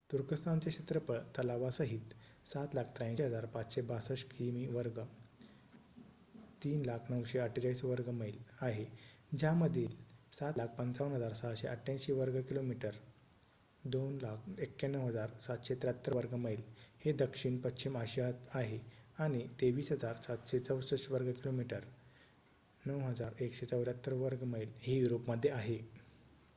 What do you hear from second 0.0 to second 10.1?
तुर्कस्थानचे क्षेत्रफळ तलावासाहित 783,562 किमी वर्ग 300,948 वर्ग मैल आहे ज्यामधील